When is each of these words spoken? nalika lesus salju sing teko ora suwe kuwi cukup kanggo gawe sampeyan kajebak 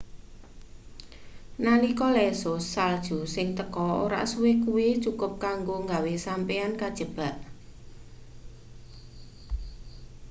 nalika 1.65 2.07
lesus 2.17 2.63
salju 2.73 3.19
sing 3.35 3.47
teko 3.59 3.85
ora 4.05 4.21
suwe 4.31 4.51
kuwi 4.63 4.87
cukup 5.03 5.33
kanggo 5.43 5.75
gawe 5.89 6.13
sampeyan 6.25 6.73
kajebak 6.81 7.35